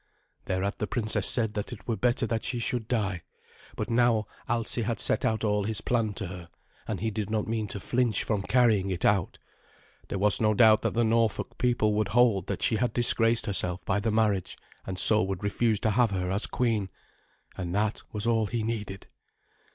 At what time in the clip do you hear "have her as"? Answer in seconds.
15.91-16.47